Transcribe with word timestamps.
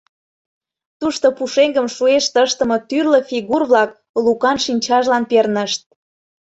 Тушто 0.99 1.27
пушеҥгым 1.37 1.87
шуэшт 1.95 2.33
ыштыме 2.45 2.77
тӱрлӧ 2.89 3.19
фигур-влак 3.29 3.91
Лукан 4.25 4.57
шинчажлан 4.65 5.23
пернышт. 5.31 5.83